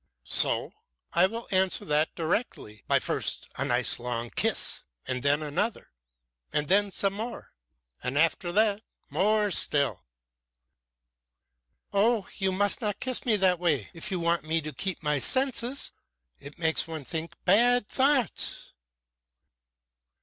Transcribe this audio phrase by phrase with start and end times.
[0.25, 0.73] "So?
[1.13, 2.81] I will answer that directly.
[2.87, 5.91] But first a nice long kiss, and then another,
[6.51, 7.53] and then some more,
[8.01, 10.03] and after that more still."
[11.93, 12.27] "Oh!
[12.37, 15.91] You must not kiss me that way if you want me to keep my senses!
[16.39, 18.71] It makes one think bad thoughts."